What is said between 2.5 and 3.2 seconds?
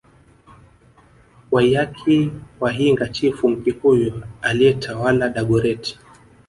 wa Hinga